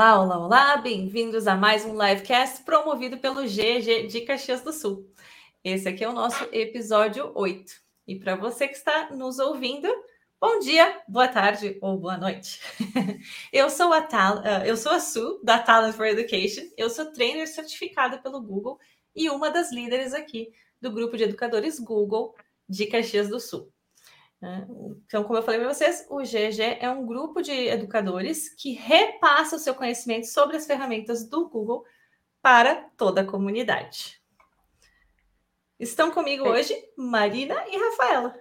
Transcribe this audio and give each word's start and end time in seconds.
Olá, 0.00 0.18
olá, 0.18 0.38
olá, 0.38 0.76
bem-vindos 0.78 1.46
a 1.46 1.54
mais 1.54 1.84
um 1.84 1.92
livecast 1.92 2.64
promovido 2.64 3.18
pelo 3.18 3.42
GG 3.42 4.06
de 4.06 4.22
Caxias 4.22 4.62
do 4.62 4.72
Sul. 4.72 5.06
Esse 5.62 5.90
aqui 5.90 6.02
é 6.02 6.08
o 6.08 6.14
nosso 6.14 6.42
episódio 6.52 7.30
8. 7.34 7.70
E 8.06 8.18
para 8.18 8.34
você 8.34 8.66
que 8.66 8.74
está 8.74 9.10
nos 9.10 9.38
ouvindo, 9.38 9.86
bom 10.40 10.58
dia, 10.60 11.02
boa 11.06 11.28
tarde 11.28 11.76
ou 11.82 11.98
boa 11.98 12.16
noite. 12.16 12.62
eu 13.52 13.68
sou 13.68 13.92
a 13.92 14.00
Tal, 14.00 14.42
eh, 14.42 14.70
eu 14.70 14.74
sou 14.74 14.92
a 14.92 15.00
Su 15.00 15.38
da 15.44 15.58
Talent 15.58 15.94
for 15.94 16.06
Education. 16.06 16.62
Eu 16.78 16.88
sou 16.88 17.12
trainer 17.12 17.46
certificada 17.46 18.16
pelo 18.16 18.40
Google 18.40 18.78
e 19.14 19.28
uma 19.28 19.50
das 19.50 19.70
líderes 19.70 20.14
aqui 20.14 20.48
do 20.80 20.90
grupo 20.90 21.14
de 21.14 21.24
educadores 21.24 21.78
Google 21.78 22.34
de 22.66 22.86
Caxias 22.86 23.28
do 23.28 23.38
Sul. 23.38 23.70
Né? 24.40 24.66
Então, 25.06 25.22
como 25.22 25.38
eu 25.38 25.42
falei 25.42 25.60
para 25.60 25.72
vocês, 25.72 26.06
o 26.08 26.22
GG 26.22 26.78
é 26.80 26.88
um 26.88 27.04
grupo 27.04 27.42
de 27.42 27.52
educadores 27.52 28.48
que 28.54 28.72
repassa 28.72 29.56
o 29.56 29.58
seu 29.58 29.74
conhecimento 29.74 30.26
sobre 30.26 30.56
as 30.56 30.66
ferramentas 30.66 31.28
do 31.28 31.48
Google 31.48 31.84
para 32.40 32.76
toda 32.96 33.20
a 33.20 33.26
comunidade. 33.26 34.18
Estão 35.78 36.10
comigo 36.10 36.44
Oi. 36.44 36.50
hoje 36.50 36.74
Marina 36.96 37.54
e 37.68 37.76
Rafaela. 37.76 38.34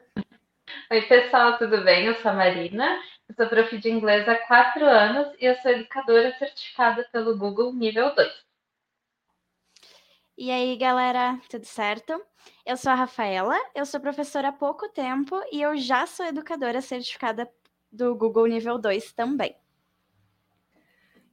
Oi, 0.92 1.02
pessoal, 1.04 1.58
tudo 1.58 1.84
bem? 1.84 2.06
Eu 2.06 2.16
sou 2.22 2.32
a 2.32 2.34
Marina, 2.34 3.00
eu 3.28 3.36
sou 3.36 3.48
prof 3.48 3.78
de 3.78 3.90
inglês 3.90 4.28
há 4.28 4.36
quatro 4.36 4.86
anos 4.86 5.36
e 5.40 5.46
eu 5.46 5.56
sou 5.58 5.72
educadora 5.72 6.36
certificada 6.38 7.08
pelo 7.12 7.38
Google 7.38 7.74
nível 7.74 8.14
2. 8.16 8.49
E 10.42 10.50
aí, 10.52 10.78
galera, 10.78 11.38
tudo 11.50 11.66
certo? 11.66 12.18
Eu 12.66 12.78
sou 12.78 12.94
a 12.94 12.96
Rafaela, 12.96 13.58
eu 13.76 13.86
sou 13.86 14.00
professora 14.00 14.48
há 14.48 14.52
pouco 14.54 14.88
tempo 14.88 15.38
e 15.52 15.62
eu 15.62 15.76
já 15.76 16.08
sou 16.08 16.26
educadora 16.26 16.80
certificada 16.80 17.52
do 17.92 18.16
Google 18.16 18.48
Nível 18.48 18.78
2 18.78 19.12
também. 19.12 19.54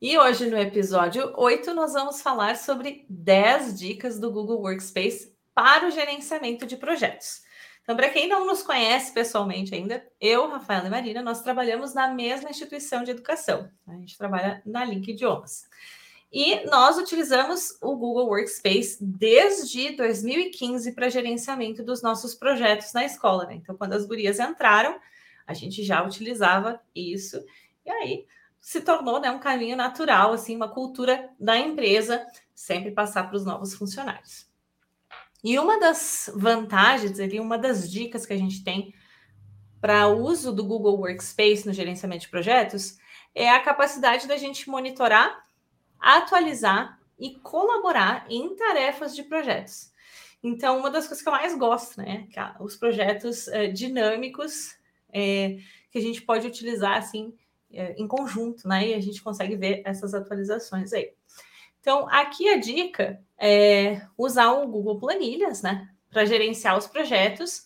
E 0.02 0.18
hoje, 0.18 0.50
no 0.50 0.58
episódio 0.58 1.32
8, 1.36 1.72
nós 1.72 1.92
vamos 1.92 2.20
falar 2.20 2.56
sobre 2.56 3.06
10 3.08 3.78
dicas 3.78 4.18
do 4.18 4.32
Google 4.32 4.60
Workspace 4.60 5.32
para 5.54 5.86
o 5.86 5.90
gerenciamento 5.92 6.66
de 6.66 6.76
projetos. 6.76 7.44
Então, 7.82 7.94
para 7.94 8.10
quem 8.10 8.26
não 8.26 8.44
nos 8.44 8.64
conhece 8.64 9.14
pessoalmente 9.14 9.72
ainda, 9.72 10.04
eu, 10.20 10.50
Rafaela 10.50 10.88
e 10.88 10.90
Marina, 10.90 11.22
nós 11.22 11.42
trabalhamos 11.42 11.94
na 11.94 12.08
mesma 12.08 12.50
instituição 12.50 13.04
de 13.04 13.12
educação. 13.12 13.70
A 13.86 13.92
gente 13.92 14.18
trabalha 14.18 14.60
na 14.66 14.84
Link 14.84 15.12
Idiomas. 15.12 15.68
E 16.38 16.66
nós 16.66 16.98
utilizamos 16.98 17.78
o 17.80 17.96
Google 17.96 18.26
Workspace 18.26 18.98
desde 19.00 19.96
2015 19.96 20.92
para 20.92 21.08
gerenciamento 21.08 21.82
dos 21.82 22.02
nossos 22.02 22.34
projetos 22.34 22.92
na 22.92 23.06
escola. 23.06 23.46
Né? 23.46 23.54
Então, 23.54 23.74
quando 23.74 23.94
as 23.94 24.04
gurias 24.04 24.38
entraram, 24.38 25.00
a 25.46 25.54
gente 25.54 25.82
já 25.82 26.04
utilizava 26.04 26.78
isso. 26.94 27.42
E 27.86 27.90
aí 27.90 28.26
se 28.60 28.82
tornou 28.82 29.18
né, 29.18 29.30
um 29.30 29.38
caminho 29.38 29.78
natural, 29.78 30.34
assim, 30.34 30.54
uma 30.54 30.68
cultura 30.68 31.30
da 31.40 31.56
empresa 31.56 32.22
sempre 32.54 32.90
passar 32.90 33.26
para 33.28 33.36
os 33.38 33.46
novos 33.46 33.72
funcionários. 33.72 34.46
E 35.42 35.58
uma 35.58 35.80
das 35.80 36.30
vantagens, 36.36 37.18
ali, 37.18 37.40
uma 37.40 37.56
das 37.56 37.90
dicas 37.90 38.26
que 38.26 38.34
a 38.34 38.38
gente 38.38 38.62
tem 38.62 38.92
para 39.80 40.06
o 40.08 40.22
uso 40.22 40.52
do 40.52 40.66
Google 40.66 40.98
Workspace 40.98 41.66
no 41.66 41.72
gerenciamento 41.72 42.24
de 42.24 42.28
projetos 42.28 42.98
é 43.34 43.48
a 43.48 43.60
capacidade 43.60 44.28
da 44.28 44.36
gente 44.36 44.68
monitorar 44.68 45.45
atualizar 46.00 47.00
e 47.18 47.34
colaborar 47.36 48.26
em 48.28 48.54
tarefas 48.54 49.14
de 49.14 49.22
projetos. 49.22 49.90
Então, 50.42 50.78
uma 50.78 50.90
das 50.90 51.06
coisas 51.06 51.22
que 51.22 51.28
eu 51.28 51.32
mais 51.32 51.56
gosto, 51.56 51.98
né, 51.98 52.28
os 52.60 52.76
projetos 52.76 53.48
é, 53.48 53.66
dinâmicos 53.68 54.76
é, 55.12 55.58
que 55.90 55.98
a 55.98 56.00
gente 56.00 56.22
pode 56.22 56.46
utilizar 56.46 56.98
assim 56.98 57.34
é, 57.72 57.94
em 57.98 58.06
conjunto, 58.06 58.68
né, 58.68 58.88
e 58.88 58.94
a 58.94 59.00
gente 59.00 59.22
consegue 59.22 59.56
ver 59.56 59.82
essas 59.84 60.14
atualizações 60.14 60.92
aí. 60.92 61.12
Então, 61.80 62.06
aqui 62.10 62.48
a 62.48 62.58
dica 62.58 63.20
é 63.38 64.02
usar 64.16 64.52
o 64.52 64.68
Google 64.68 64.98
Planilhas, 64.98 65.62
né, 65.62 65.88
para 66.10 66.24
gerenciar 66.24 66.76
os 66.76 66.86
projetos, 66.86 67.64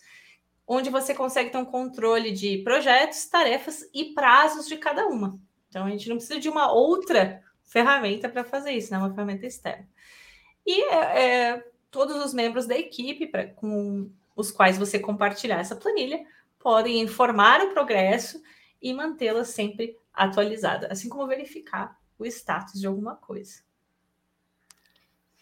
onde 0.65 0.89
você 0.89 1.13
consegue 1.13 1.49
ter 1.49 1.57
um 1.57 1.65
controle 1.65 2.31
de 2.31 2.59
projetos, 2.59 3.25
tarefas 3.25 3.89
e 3.93 4.13
prazos 4.13 4.67
de 4.67 4.77
cada 4.77 5.05
uma. 5.07 5.39
Então, 5.67 5.85
a 5.85 5.89
gente 5.89 6.07
não 6.07 6.17
precisa 6.17 6.39
de 6.39 6.49
uma 6.49 6.71
outra 6.71 7.43
ferramenta 7.71 8.27
para 8.27 8.43
fazer 8.43 8.73
isso, 8.73 8.91
né? 8.91 8.97
Uma 8.97 9.09
ferramenta 9.09 9.45
externa. 9.45 9.87
E 10.67 10.83
é, 10.83 11.23
é, 11.23 11.67
todos 11.89 12.17
os 12.17 12.33
membros 12.33 12.67
da 12.67 12.77
equipe 12.77 13.25
pra, 13.27 13.47
com 13.47 14.11
os 14.35 14.51
quais 14.51 14.77
você 14.77 14.99
compartilhar 14.99 15.59
essa 15.59 15.75
planilha 15.75 16.23
podem 16.59 16.99
informar 16.99 17.61
o 17.61 17.73
progresso 17.73 18.43
e 18.81 18.93
mantê-la 18.93 19.45
sempre 19.45 19.97
atualizada, 20.13 20.87
assim 20.91 21.07
como 21.07 21.25
verificar 21.25 21.97
o 22.19 22.25
status 22.25 22.79
de 22.79 22.85
alguma 22.85 23.15
coisa. 23.15 23.61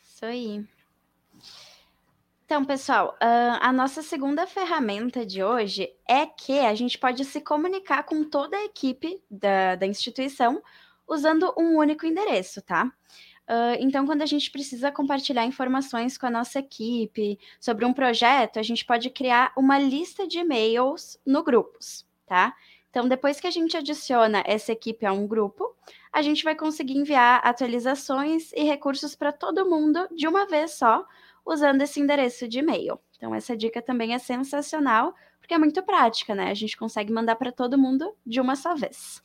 Isso 0.04 0.24
aí. 0.24 0.64
Então, 2.46 2.64
pessoal, 2.64 3.18
a 3.20 3.74
nossa 3.74 4.04
segunda 4.04 4.46
ferramenta 4.46 5.26
de 5.26 5.44
hoje 5.44 5.92
é 6.08 6.26
que 6.28 6.60
a 6.60 6.76
gente 6.76 6.98
pode 6.98 7.26
se 7.26 7.42
comunicar 7.42 8.04
com 8.04 8.24
toda 8.24 8.56
a 8.56 8.66
equipe 8.66 9.22
da, 9.30 9.76
da 9.76 9.88
instituição 9.88 10.62
usando 11.10 11.54
um 11.58 11.78
único 11.78 12.06
endereço, 12.06 12.62
tá? 12.62 12.86
Uh, 13.50 13.74
então, 13.80 14.06
quando 14.06 14.22
a 14.22 14.28
gente 14.28 14.52
precisa 14.52 14.92
compartilhar 14.92 15.44
informações 15.44 16.20
com 16.20 16.28
a 16.28 16.30
nossa 16.30 16.60
equipe 16.60 17.40
sobre 17.60 17.84
um 17.84 17.92
projeto, 17.92 18.60
a 18.60 18.64
gente 18.64 18.86
pode 18.86 19.10
criar 19.10 19.52
uma 19.58 19.80
lista 19.80 20.28
de 20.28 20.38
e-mails 20.38 21.20
no 21.26 21.44
grupos, 21.44 22.06
tá? 22.28 22.54
Então, 22.92 23.08
depois 23.08 23.40
que 23.40 23.48
a 23.48 23.52
gente 23.52 23.76
adiciona 23.76 24.44
essa 24.46 24.72
equipe 24.72 25.04
a 25.04 25.12
um 25.12 25.28
grupo, 25.28 25.76
a 26.14 26.22
gente 26.22 26.44
vai 26.44 26.56
conseguir 26.56 26.98
enviar 26.98 27.42
atualizações 27.44 28.52
e 28.54 28.64
recursos 28.64 29.16
para 29.16 29.32
todo 29.32 29.68
mundo 29.68 30.08
de 30.16 30.28
uma 30.28 30.46
vez 30.46 30.74
só, 30.74 31.04
usando 31.44 31.82
esse 31.82 32.00
endereço 32.00 32.48
de 32.48 32.60
e-mail. 32.60 33.00
Então, 33.18 33.34
essa 33.34 33.58
dica 33.58 33.82
também 33.82 34.14
é 34.14 34.20
sensacional, 34.20 35.16
porque 35.40 35.54
é 35.54 35.58
muito 35.58 35.82
prática, 35.82 36.36
né? 36.36 36.52
A 36.52 36.54
gente 36.54 36.78
consegue 36.78 37.12
mandar 37.12 37.36
para 37.36 37.52
todo 37.52 37.78
mundo 37.78 38.16
de 38.26 38.40
uma 38.40 38.56
só 38.56 38.76
vez. 38.76 39.22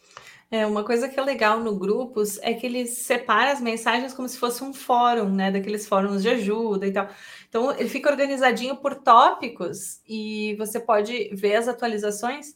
É, 0.54 0.64
uma 0.64 0.84
coisa 0.84 1.08
que 1.08 1.18
é 1.18 1.22
legal 1.22 1.58
no 1.58 1.76
grupos 1.76 2.38
é 2.38 2.54
que 2.54 2.64
ele 2.64 2.86
separa 2.86 3.50
as 3.50 3.60
mensagens 3.60 4.14
como 4.14 4.28
se 4.28 4.38
fosse 4.38 4.62
um 4.62 4.72
fórum, 4.72 5.28
né? 5.28 5.50
Daqueles 5.50 5.84
fóruns 5.84 6.22
de 6.22 6.28
ajuda 6.28 6.86
e 6.86 6.92
tal. 6.92 7.08
Então, 7.48 7.72
ele 7.72 7.88
fica 7.88 8.08
organizadinho 8.08 8.76
por 8.76 8.94
tópicos 8.94 10.00
e 10.08 10.54
você 10.56 10.78
pode 10.78 11.28
ver 11.34 11.56
as 11.56 11.66
atualizações. 11.66 12.54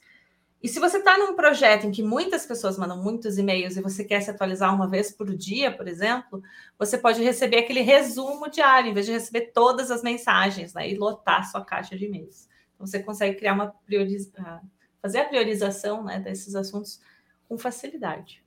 E 0.63 0.69
se 0.69 0.79
você 0.79 0.99
está 0.99 1.19
num 1.19 1.35
projeto 1.35 1.89
em 1.89 1.91
que 1.91 2.01
muitas 2.01 2.47
pessoas 2.47 2.79
mandam 2.79 3.03
muitos 3.03 3.37
e-mails 3.37 3.77
e 3.77 3.83
você 3.83 4.05
quer 4.05 4.21
se 4.21 4.31
atualizar 4.31 4.73
uma 4.73 4.89
vez 4.89 5.11
por 5.11 5.35
dia, 5.35 5.77
por 5.77 5.89
exemplo, 5.89 6.41
você 6.79 6.97
pode 6.97 7.21
receber 7.21 7.59
aquele 7.59 7.81
resumo 7.81 8.49
diário, 8.49 8.93
em 8.93 8.95
vez 8.95 9.07
de 9.07 9.13
receber 9.13 9.51
todas 9.53 9.91
as 9.91 10.05
mensagens 10.05 10.73
né, 10.73 10.89
e 10.89 10.97
lotar 10.97 11.51
sua 11.51 11.65
caixa 11.65 11.99
de 11.99 12.05
e-mails. 12.05 12.49
Então, 12.77 12.87
você 12.87 13.03
consegue 13.03 13.37
criar 13.37 13.55
uma 13.55 13.75
priorização, 13.85 14.45
ah, 14.47 14.61
fazer 15.03 15.19
a 15.19 15.25
priorização 15.25 16.05
né, 16.05 16.21
desses 16.21 16.55
assuntos 16.55 17.01
com 17.49 17.57
facilidade. 17.59 18.43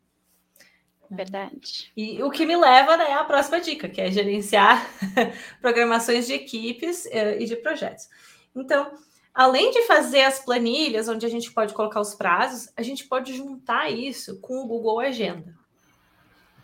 Verdade. 1.10 1.92
E 1.96 2.24
o 2.24 2.32
que 2.32 2.46
me 2.46 2.56
leva 2.56 2.96
né, 2.96 3.14
à 3.14 3.24
próxima 3.26 3.60
dica, 3.60 3.90
que 3.90 4.00
é 4.00 4.10
gerenciar 4.10 4.88
programações 5.60 6.26
de 6.26 6.34
equipes 6.34 7.06
uh, 7.06 7.38
e 7.38 7.46
de 7.46 7.58
projetos. 7.58 8.08
Então, 8.56 8.94
além 9.34 9.72
de 9.72 9.82
fazer 9.82 10.22
as 10.22 10.40
planilhas, 10.40 11.10
onde 11.10 11.26
a 11.26 11.30
gente 11.30 11.52
pode 11.52 11.74
colocar 11.74 12.00
os 12.00 12.16
prazos, 12.16 12.72
a 12.78 12.82
gente 12.82 13.06
pode 13.06 13.36
juntar 13.36 13.92
isso 13.92 14.40
com 14.40 14.64
o 14.64 14.68
Google 14.68 15.02
Agenda. 15.02 15.54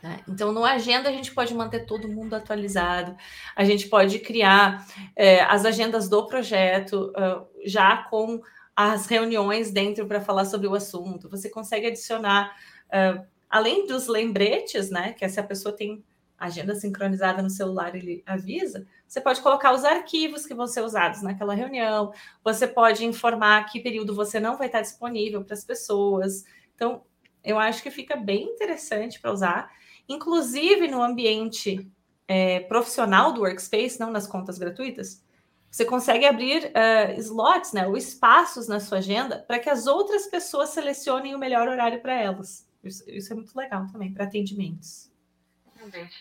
Né? 0.01 0.22
Então, 0.30 0.54
no 0.54 0.63
Agenda, 0.63 1.10
a 1.10 1.12
gente 1.12 1.33
pode 1.33 1.54
manter 1.54 1.86
todo 1.86 2.07
mundo 2.07 2.33
atualizado, 2.33 3.18
a 3.54 3.66
gente 3.66 3.90
pode 3.90 4.19
criar 4.19 4.88
eh, 5.16 5.42
as 5.42 5.66
agendas 5.66 6.07
do 6.07 6.25
projeto 6.28 7.12
uh, 7.18 7.45
já 7.66 8.04
com 8.04 8.42
as 8.78 9.08
reuniões 9.08 9.72
dentro 9.72 10.06
para 10.06 10.22
falar 10.22 10.46
sobre 10.46 10.68
o 10.68 10.76
assunto. 10.76 11.28
Você 11.30 11.50
consegue 11.50 11.88
adicionar, 11.88 12.56
uh, 12.90 13.26
além 13.50 13.88
dos 13.88 14.06
lembretes, 14.06 14.92
né? 14.92 15.14
Que 15.14 15.28
se 15.28 15.40
a 15.40 15.44
pessoa 15.44 15.76
tem 15.76 16.06
agenda 16.38 16.76
sincronizada 16.76 17.42
no 17.42 17.50
celular, 17.50 17.96
ele 17.96 18.22
avisa. 18.24 18.86
Você 19.08 19.20
pode 19.20 19.42
colocar 19.42 19.74
os 19.74 19.84
arquivos 19.84 20.46
que 20.46 20.54
vão 20.54 20.68
ser 20.68 20.82
usados 20.82 21.24
naquela 21.24 21.56
reunião. 21.56 22.14
Você 22.44 22.68
pode 22.68 23.04
informar 23.04 23.66
que 23.66 23.80
período 23.80 24.14
você 24.14 24.40
não 24.40 24.56
vai 24.56 24.68
estar 24.68 24.82
disponível 24.82 25.44
para 25.44 25.56
as 25.56 25.66
pessoas. 25.66 26.44
Então, 26.76 27.02
eu 27.44 27.58
acho 27.58 27.82
que 27.82 27.90
fica 27.90 28.16
bem 28.16 28.44
interessante 28.44 29.20
para 29.20 29.32
usar, 29.32 29.72
inclusive 30.08 30.88
no 30.88 31.02
ambiente 31.02 31.90
é, 32.28 32.60
profissional 32.60 33.34
do 33.34 33.42
Workspace, 33.42 34.00
não 34.00 34.12
nas 34.12 34.28
contas 34.28 34.60
gratuitas 34.60 35.26
você 35.69 35.86
consegue 35.86 36.25
abrir 36.25 36.66
uh, 36.66 37.19
slots, 37.19 37.74
né, 37.74 37.88
ou 37.88 37.98
espaços 37.98 38.68
na 38.68 38.80
sua 38.80 39.00
agenda 39.00 39.44
para 39.48 39.60
que 39.60 39.69
as 39.69 39.88
outras 39.88 40.28
pessoas 40.28 40.69
selecionem 40.69 41.36
o 41.36 41.40
melhor 41.40 41.68
horário 41.68 42.02
para 42.02 42.14
elas. 42.14 42.68
Isso, 42.84 43.04
isso, 43.10 43.34
é 43.34 43.36
muito 43.36 43.56
legal 43.56 43.86
também 43.92 44.14
para 44.14 44.24
atendimentos. 44.24 45.12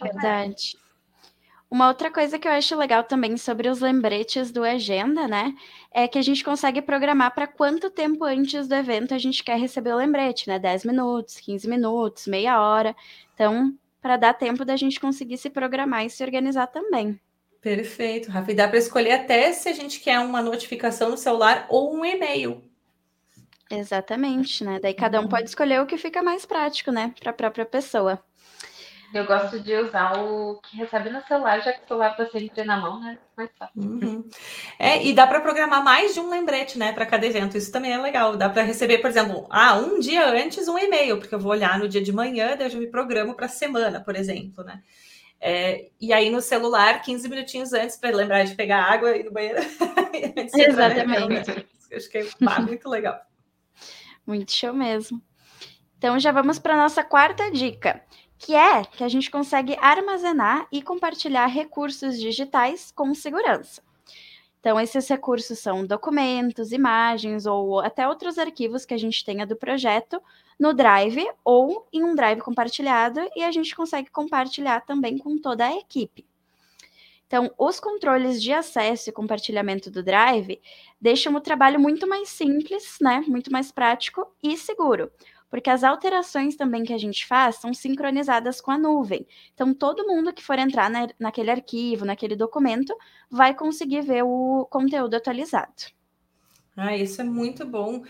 Verdade. 0.01 0.77
Uma 1.69 1.89
outra 1.89 2.13
coisa 2.13 2.39
que 2.39 2.47
eu 2.47 2.53
acho 2.53 2.77
legal 2.77 3.03
também 3.03 3.37
sobre 3.37 3.69
os 3.69 3.81
lembretes 3.81 4.53
do 4.53 4.63
Agenda, 4.63 5.27
né, 5.27 5.53
é 5.91 6.07
que 6.07 6.19
a 6.19 6.23
gente 6.23 6.45
consegue 6.45 6.81
programar 6.81 7.35
para 7.35 7.47
quanto 7.47 7.91
tempo 7.91 8.25
antes 8.25 8.69
do 8.69 8.75
evento 8.75 9.15
a 9.15 9.19
gente 9.19 9.43
quer 9.43 9.59
receber 9.59 9.93
o 9.93 9.97
lembrete, 9.97 10.49
né? 10.49 10.59
10 10.59 10.85
minutos, 10.85 11.41
15 11.41 11.69
minutos, 11.69 12.27
meia 12.27 12.61
hora. 12.61 12.95
Então, 13.35 13.77
para 14.01 14.17
dar 14.17 14.35
tempo 14.35 14.65
da 14.65 14.77
gente 14.77 15.01
conseguir 15.01 15.39
se 15.39 15.51
programar 15.51 16.05
e 16.05 16.11
se 16.11 16.23
organizar 16.23 16.69
também. 16.69 17.19
Perfeito, 17.67 18.31
Rafa. 18.31 18.53
E 18.53 18.55
dá 18.55 18.69
para 18.69 18.79
escolher 18.79 19.11
até 19.11 19.53
se 19.53 19.69
a 19.69 19.73
gente 19.73 19.99
quer 19.99 20.21
uma 20.21 20.41
notificação 20.41 21.11
no 21.11 21.17
celular 21.17 21.67
ou 21.69 21.93
um 21.93 22.05
e-mail. 22.05 22.63
Exatamente, 23.69 24.63
né? 24.63 24.79
Daí 24.81 24.95
cada 24.95 25.19
um 25.19 25.25
uhum. 25.25 25.29
pode 25.29 25.49
escolher 25.49 25.83
o 25.83 25.87
que 25.87 25.99
fica 25.99 26.23
mais 26.23 26.47
prático, 26.47 26.93
né, 26.93 27.13
para 27.19 27.31
a 27.31 27.35
própria 27.35 27.67
pessoa. 27.67 28.23
Eu 29.13 29.27
gosto 29.27 29.59
de 29.59 29.75
usar 29.79 30.17
o 30.17 30.61
que 30.61 30.77
recebe 30.77 31.11
no 31.11 31.21
celular, 31.23 31.61
já 31.61 31.73
que 31.73 31.83
o 31.85 31.89
celular 31.89 32.13
está 32.13 32.27
sempre 32.27 32.63
na 32.63 32.77
mão, 32.77 33.01
né? 33.01 33.19
Mais 33.37 33.51
fácil. 33.59 33.83
Uhum. 33.83 34.29
É, 34.79 35.05
e 35.05 35.13
dá 35.13 35.27
para 35.27 35.41
programar 35.41 35.83
mais 35.83 36.15
de 36.15 36.21
um 36.21 36.31
lembrete, 36.31 36.79
né, 36.79 36.93
para 36.93 37.05
cada 37.05 37.27
evento. 37.27 37.59
Isso 37.59 37.73
também 37.73 37.93
é 37.93 37.99
legal. 37.99 38.37
Dá 38.37 38.49
para 38.49 38.63
receber, 38.63 38.99
por 38.99 39.11
exemplo, 39.11 39.45
ah, 39.51 39.75
um 39.75 39.99
dia 39.99 40.25
antes 40.25 40.69
um 40.69 40.79
e-mail, 40.79 41.19
porque 41.19 41.35
eu 41.35 41.41
vou 41.41 41.51
olhar 41.51 41.81
no 41.81 41.89
dia 41.89 42.01
de 42.01 42.13
manhã, 42.13 42.57
daí 42.57 42.69
eu 42.69 42.71
já 42.71 42.79
me 42.79 42.87
programo 42.87 43.35
para 43.35 43.47
a 43.47 43.49
semana, 43.49 44.01
por 44.01 44.15
exemplo, 44.15 44.63
né? 44.63 44.85
É, 45.41 45.91
e 46.01 46.13
aí 46.13 46.31
no 46.31 46.41
celular, 46.41 47.03
15 47.03 47.29
minutinhos 47.29 47.73
antes, 47.73 47.97
para 47.97 48.15
lembrar 48.17 48.45
de 48.45 48.55
pegar 48.55 48.83
água 48.83 49.17
e 49.17 49.21
ir 49.21 49.25
no 49.25 49.33
banheiro. 49.33 49.61
Exatamente. 50.55 51.67
Acho 51.93 52.11
que 52.11 52.19
é 52.19 52.27
muito 52.63 52.89
legal. 52.89 53.21
Muito 54.27 54.53
show 54.53 54.73
mesmo. 54.73 55.23
Então 55.99 56.19
já 56.19 56.33
vamos 56.33 56.59
para 56.59 56.77
nossa 56.77 57.05
quarta 57.05 57.51
dica 57.51 58.03
que 58.39 58.55
é 58.55 58.85
que 58.85 59.03
a 59.03 59.09
gente 59.09 59.31
consegue 59.31 59.77
armazenar 59.81 60.67
e 60.71 60.83
compartilhar 60.83 61.47
recursos 61.47 62.19
digitais 62.19 62.91
com 62.91 63.15
segurança. 63.15 63.83
Então, 64.61 64.81
esses 64.81 65.07
recursos 65.09 65.59
são 65.59 65.87
documentos, 65.87 66.73
imagens 66.73 67.47
ou 67.47 67.81
até 67.81 68.09
outros 68.09 68.39
arquivos 68.39 68.85
que 68.85 68.95
a 68.95 68.99
gente 68.99 69.25
tenha 69.25 69.47
do 69.47 69.55
projeto 69.55 70.21
no 70.59 70.75
Drive 70.75 71.25
ou 71.45 71.87
em 71.93 72.03
um 72.03 72.15
Drive 72.15 72.41
compartilhado 72.41 73.21
e 73.37 73.43
a 73.45 73.53
gente 73.53 73.77
consegue 73.77 74.11
compartilhar 74.11 74.81
também 74.81 75.19
com 75.19 75.39
toda 75.39 75.67
a 75.67 75.77
equipe. 75.77 76.27
Então, 77.27 77.53
os 77.59 77.81
controles 77.81 78.41
de 78.41 78.53
acesso 78.53 79.11
e 79.11 79.13
compartilhamento 79.13 79.91
do 79.91 80.03
Drive 80.03 80.61
deixam 81.01 81.35
o 81.35 81.41
trabalho 81.41 81.79
muito 81.79 82.07
mais 82.09 82.29
simples, 82.29 82.99
né? 83.01 83.25
Muito 83.27 83.51
mais 83.53 83.73
prático 83.73 84.27
e 84.43 84.57
seguro 84.57 85.11
porque 85.51 85.71
as 85.71 85.85
alterações 85.85 86.57
também 86.57 86.85
que 86.85 86.93
a 86.93 86.99
gente 86.99 87.27
faz 87.27 87.57
são 87.57 87.73
sincronizadas 87.73 88.61
com 88.61 88.71
a 88.71 88.79
nuvem. 88.79 89.27
Então, 89.55 89.73
todo 89.73 90.07
mundo 90.07 90.33
que 90.33 90.43
for 90.43 90.59
entrar 90.59 90.91
na, 90.91 91.09
naquele 91.19 91.51
arquivo, 91.51 92.05
naquele 92.05 92.37
documento, 92.37 92.95
vai 93.31 93.55
conseguir 93.55 94.03
ver 94.03 94.25
o 94.25 94.67
conteúdo 94.71 95.15
atualizado. 95.15 95.75
Ah, 96.77 96.97
isso 96.97 97.21
é 97.21 97.25
muito 97.25 97.65
bom 97.65 98.03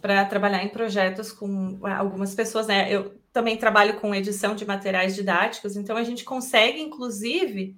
para 0.00 0.24
trabalhar 0.24 0.64
em 0.64 0.68
projetos 0.68 1.32
com 1.32 1.78
algumas 1.86 2.34
pessoas, 2.34 2.66
né? 2.66 2.92
Eu 2.92 3.18
também 3.32 3.56
trabalho 3.56 4.00
com 4.00 4.14
edição 4.14 4.54
de 4.54 4.66
materiais 4.66 5.14
didáticos, 5.14 5.76
então 5.76 5.96
a 5.96 6.02
gente 6.02 6.24
consegue, 6.24 6.80
inclusive, 6.80 7.76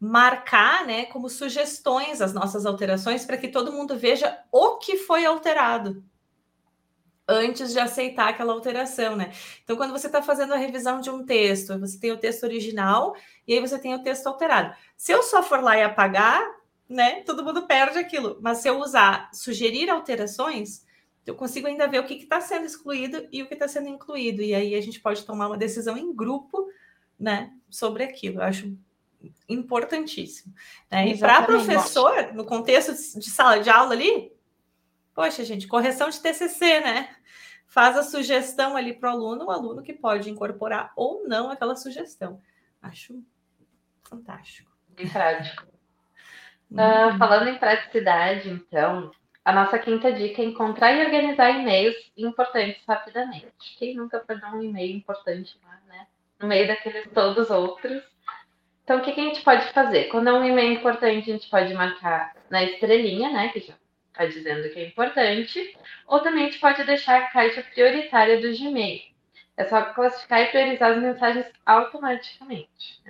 marcar, 0.00 0.84
né, 0.84 1.04
como 1.06 1.28
sugestões 1.28 2.20
as 2.20 2.32
nossas 2.32 2.66
alterações 2.66 3.24
para 3.24 3.36
que 3.36 3.46
todo 3.46 3.72
mundo 3.72 3.96
veja 3.96 4.36
o 4.50 4.78
que 4.78 4.96
foi 4.96 5.24
alterado 5.24 6.02
antes 7.28 7.72
de 7.72 7.78
aceitar 7.78 8.28
aquela 8.28 8.52
alteração, 8.52 9.16
né? 9.16 9.32
Então, 9.62 9.76
quando 9.76 9.92
você 9.92 10.06
está 10.06 10.22
fazendo 10.22 10.52
a 10.54 10.56
revisão 10.56 11.00
de 11.00 11.10
um 11.10 11.24
texto, 11.24 11.78
você 11.78 11.98
tem 11.98 12.12
o 12.12 12.18
texto 12.18 12.44
original 12.44 13.14
e 13.46 13.54
aí 13.54 13.60
você 13.60 13.78
tem 13.78 13.94
o 13.94 14.02
texto 14.02 14.26
alterado. 14.26 14.74
Se 14.96 15.12
eu 15.12 15.22
só 15.22 15.42
for 15.42 15.62
lá 15.62 15.76
e 15.76 15.82
apagar, 15.82 16.42
né, 16.88 17.22
todo 17.22 17.44
mundo 17.44 17.66
perde 17.66 17.98
aquilo. 17.98 18.38
Mas 18.40 18.58
se 18.58 18.68
eu 18.68 18.78
usar 18.78 19.30
sugerir 19.32 19.88
alterações, 19.88 20.84
eu 21.24 21.34
consigo 21.34 21.66
ainda 21.66 21.86
ver 21.86 22.00
o 22.00 22.04
que 22.04 22.14
está 22.14 22.40
sendo 22.40 22.66
excluído 22.66 23.26
e 23.30 23.42
o 23.42 23.46
que 23.46 23.54
está 23.54 23.68
sendo 23.68 23.88
incluído. 23.88 24.42
E 24.42 24.54
aí 24.54 24.74
a 24.74 24.80
gente 24.80 25.00
pode 25.00 25.24
tomar 25.24 25.46
uma 25.46 25.56
decisão 25.56 25.96
em 25.96 26.14
grupo, 26.14 26.68
né, 27.18 27.52
sobre 27.70 28.02
aquilo. 28.02 28.40
Eu 28.40 28.44
acho 28.44 28.76
importantíssimo. 29.48 30.52
Né? 30.90 31.08
E 31.08 31.18
para 31.18 31.42
professor, 31.42 32.32
no 32.34 32.44
contexto 32.44 32.92
de 33.18 33.30
sala 33.30 33.60
de 33.60 33.70
aula 33.70 33.92
ali, 33.92 34.31
Poxa, 35.14 35.44
gente, 35.44 35.66
correção 35.66 36.08
de 36.08 36.20
TCC, 36.20 36.80
né? 36.80 37.14
Faz 37.66 37.96
a 37.96 38.02
sugestão 38.02 38.76
ali 38.76 38.94
para 38.94 39.10
o 39.10 39.12
aluno, 39.12 39.46
o 39.46 39.50
aluno 39.50 39.82
que 39.82 39.92
pode 39.92 40.30
incorporar 40.30 40.92
ou 40.96 41.26
não 41.26 41.50
aquela 41.50 41.76
sugestão. 41.76 42.40
Acho 42.80 43.22
fantástico. 44.02 44.70
E 44.98 45.08
prático. 45.08 45.64
Uh, 46.70 47.16
falando 47.18 47.48
em 47.48 47.58
praticidade, 47.58 48.48
então, 48.48 49.10
a 49.44 49.52
nossa 49.52 49.78
quinta 49.78 50.12
dica 50.12 50.40
é 50.40 50.44
encontrar 50.44 50.92
e 50.92 51.04
organizar 51.04 51.50
e-mails 51.50 51.96
importantes 52.16 52.82
rapidamente. 52.86 53.76
Quem 53.78 53.94
nunca 53.94 54.20
perdeu 54.20 54.50
um 54.50 54.62
e-mail 54.62 54.96
importante 54.96 55.58
lá, 55.64 55.78
né? 55.86 56.06
No 56.40 56.48
meio 56.48 56.66
daqueles 56.66 57.10
todos 57.12 57.50
outros. 57.50 58.02
Então, 58.84 58.98
o 58.98 59.02
que, 59.02 59.12
que 59.12 59.20
a 59.20 59.24
gente 59.24 59.42
pode 59.42 59.70
fazer? 59.72 60.04
Quando 60.04 60.28
é 60.28 60.32
um 60.32 60.44
e-mail 60.44 60.72
importante, 60.72 61.30
a 61.30 61.34
gente 61.34 61.48
pode 61.50 61.72
marcar 61.74 62.34
na 62.50 62.62
estrelinha, 62.64 63.30
né? 63.30 63.48
Que 63.48 63.60
já 63.60 63.74
está 64.12 64.26
dizendo 64.26 64.68
que 64.70 64.78
é 64.78 64.86
importante, 64.86 65.76
ou 66.06 66.20
também 66.20 66.44
a 66.44 66.46
gente 66.46 66.60
pode 66.60 66.84
deixar 66.84 67.18
a 67.18 67.28
caixa 67.30 67.62
prioritária 67.62 68.40
do 68.40 68.56
Gmail. 68.56 69.00
É 69.56 69.64
só 69.64 69.82
classificar 69.82 70.42
e 70.42 70.46
priorizar 70.46 70.92
as 70.92 71.02
mensagens 71.02 71.46
automaticamente. 71.64 73.02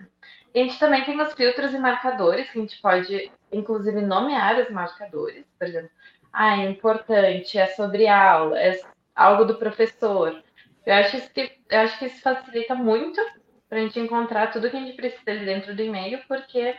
A 0.55 0.59
gente 0.59 0.79
também 0.79 1.05
tem 1.05 1.21
os 1.21 1.33
filtros 1.35 1.73
e 1.73 1.79
marcadores, 1.79 2.51
que 2.51 2.59
a 2.59 2.61
gente 2.61 2.81
pode, 2.81 3.31
inclusive, 3.51 4.01
nomear 4.01 4.61
os 4.61 4.71
marcadores. 4.71 5.45
Por 5.59 5.67
exemplo, 5.67 5.91
ah, 6.33 6.59
é 6.59 6.69
importante, 6.69 7.59
é 7.59 7.67
sobre 7.67 8.07
aula, 8.07 8.59
é 8.59 8.81
algo 9.15 9.45
do 9.45 9.57
professor. 9.57 10.43
Eu 10.85 10.95
acho 10.95 11.31
que, 11.31 11.59
eu 11.71 11.81
acho 11.81 11.99
que 11.99 12.07
isso 12.07 12.21
facilita 12.21 12.75
muito 12.75 13.21
para 13.69 13.79
a 13.79 13.83
gente 13.83 13.99
encontrar 13.99 14.53
tudo 14.53 14.71
que 14.71 14.77
a 14.77 14.81
gente 14.81 14.97
precisa 14.97 15.25
dentro 15.25 15.75
do 15.75 15.83
e-mail, 15.83 16.21
porque, 16.29 16.77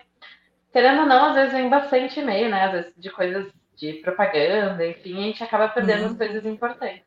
querendo 0.71 1.01
ou 1.01 1.07
não, 1.07 1.29
às 1.29 1.35
vezes 1.35 1.53
vem 1.53 1.69
bastante 1.69 2.19
e-mail, 2.19 2.49
né? 2.49 2.65
Às 2.65 2.71
vezes 2.71 2.93
de 2.95 3.09
coisas 3.09 3.51
de 3.75 3.93
propaganda, 3.93 4.86
enfim, 4.86 5.17
a 5.17 5.21
gente 5.27 5.43
acaba 5.43 5.67
perdendo 5.69 6.01
uhum. 6.01 6.12
as 6.12 6.17
coisas 6.17 6.45
importantes. 6.45 7.03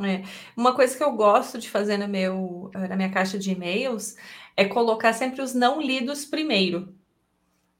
É. 0.00 0.22
Uma 0.56 0.74
coisa 0.74 0.96
que 0.96 1.04
eu 1.04 1.12
gosto 1.12 1.58
de 1.58 1.68
fazer 1.68 1.98
no 1.98 2.08
meu, 2.08 2.70
na 2.74 2.96
minha 2.96 3.10
caixa 3.10 3.38
de 3.38 3.52
e-mails 3.52 4.16
é 4.56 4.64
colocar 4.64 5.12
sempre 5.12 5.42
os 5.42 5.54
não 5.54 5.80
lidos 5.80 6.24
primeiro. 6.24 6.94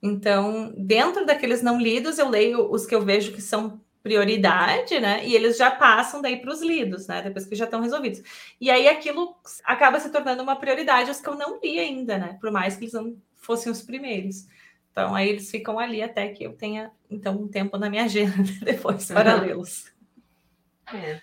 Então, 0.02 0.74
dentro 0.76 1.24
daqueles 1.24 1.62
não 1.62 1.80
lidos, 1.80 2.18
eu 2.18 2.28
leio 2.28 2.70
os 2.70 2.84
que 2.84 2.94
eu 2.94 3.00
vejo 3.00 3.32
que 3.32 3.40
são 3.40 3.80
prioridade, 4.02 4.98
né? 4.98 5.24
E 5.24 5.34
eles 5.34 5.56
já 5.56 5.70
passam 5.70 6.20
daí 6.20 6.40
para 6.40 6.52
os 6.52 6.60
lidos, 6.60 7.06
né? 7.06 7.22
Depois 7.22 7.46
que 7.46 7.54
já 7.54 7.66
estão 7.66 7.80
resolvidos. 7.80 8.20
E 8.60 8.68
aí 8.68 8.88
aquilo 8.88 9.36
acaba 9.64 10.00
se 10.00 10.10
tornando 10.10 10.42
uma 10.42 10.56
prioridade, 10.56 11.10
os 11.10 11.20
que 11.20 11.28
eu 11.28 11.36
não 11.36 11.60
li 11.62 11.78
ainda, 11.78 12.18
né? 12.18 12.36
Por 12.40 12.50
mais 12.50 12.76
que 12.76 12.84
eles 12.84 12.94
não 12.94 13.16
fossem 13.36 13.70
os 13.70 13.80
primeiros. 13.80 14.46
Então, 14.92 15.14
aí 15.14 15.30
eles 15.30 15.50
ficam 15.50 15.78
ali 15.78 16.02
até 16.02 16.28
que 16.28 16.44
eu 16.44 16.54
tenha, 16.54 16.92
então, 17.10 17.34
um 17.34 17.48
tempo 17.48 17.78
na 17.78 17.88
minha 17.88 18.04
agenda 18.04 18.36
depois 18.62 19.10
para 19.10 19.36
uhum. 19.36 19.40
lê-los. 19.40 19.90
É. 20.92 21.20